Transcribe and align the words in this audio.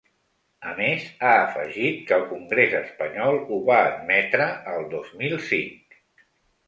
A 0.69 0.71
més, 0.77 1.03
ha 1.27 1.33
afegit 1.41 1.99
que 2.07 2.17
el 2.17 2.25
congrés 2.31 2.73
espanyol 2.79 3.39
ho 3.45 3.61
va 3.71 3.77
admetre 3.93 4.51
el 4.73 4.89
dos 4.95 5.13
mil 5.21 5.37
cinc. 5.51 6.01